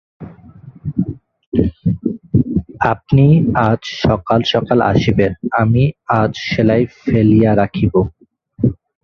আপনি 2.93 3.25
আজ 3.67 3.81
সকাল-সকাল 4.01 4.79
আসিবেন–আমি 4.91 5.83
আজ 6.19 6.31
সেলাই 6.47 6.83
ফেলিয়া 6.99 7.51
রাখিব। 7.55 7.93